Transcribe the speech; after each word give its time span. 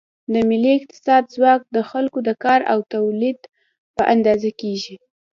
د 0.33 0.35
ملي 0.49 0.71
اقتصاد 0.79 1.23
ځواک 1.35 1.61
د 1.75 1.77
خلکو 1.91 2.19
د 2.27 2.29
کار 2.43 2.59
او 2.71 2.79
تولید 2.93 3.39
په 3.95 4.03
اندازه 4.13 4.49
کېږي. 4.61 4.95